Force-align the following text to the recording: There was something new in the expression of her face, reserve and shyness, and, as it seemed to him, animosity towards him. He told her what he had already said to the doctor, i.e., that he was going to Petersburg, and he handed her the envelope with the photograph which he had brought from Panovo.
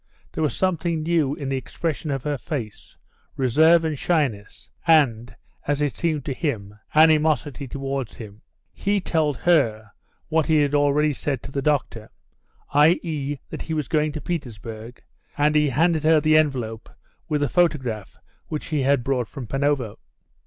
There 0.31 0.41
was 0.41 0.55
something 0.57 1.03
new 1.03 1.35
in 1.35 1.47
the 1.49 1.57
expression 1.57 2.09
of 2.09 2.23
her 2.23 2.39
face, 2.39 2.97
reserve 3.35 3.85
and 3.85 3.95
shyness, 3.99 4.71
and, 4.87 5.35
as 5.67 5.79
it 5.79 5.95
seemed 5.95 6.25
to 6.25 6.33
him, 6.33 6.73
animosity 6.95 7.67
towards 7.67 8.17
him. 8.17 8.41
He 8.73 8.99
told 8.99 9.37
her 9.37 9.91
what 10.27 10.47
he 10.47 10.63
had 10.63 10.73
already 10.73 11.13
said 11.13 11.43
to 11.43 11.51
the 11.51 11.61
doctor, 11.61 12.09
i.e., 12.73 13.37
that 13.51 13.61
he 13.61 13.75
was 13.75 13.87
going 13.87 14.11
to 14.13 14.21
Petersburg, 14.21 15.03
and 15.37 15.53
he 15.53 15.69
handed 15.69 16.03
her 16.03 16.19
the 16.19 16.35
envelope 16.35 16.89
with 17.29 17.41
the 17.41 17.47
photograph 17.47 18.17
which 18.47 18.65
he 18.69 18.81
had 18.81 19.03
brought 19.03 19.27
from 19.27 19.45
Panovo. 19.45 19.99